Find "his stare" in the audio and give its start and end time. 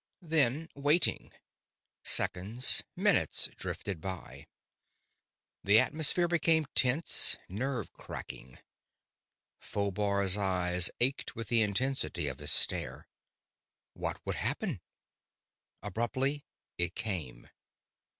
12.39-13.07